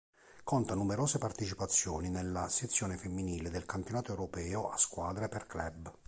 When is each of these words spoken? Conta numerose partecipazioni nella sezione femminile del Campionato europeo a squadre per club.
Conta 0.43 0.73
numerose 0.73 1.19
partecipazioni 1.19 2.09
nella 2.09 2.49
sezione 2.49 2.97
femminile 2.97 3.51
del 3.51 3.67
Campionato 3.67 4.09
europeo 4.09 4.71
a 4.71 4.77
squadre 4.77 5.29
per 5.29 5.45
club. 5.45 5.95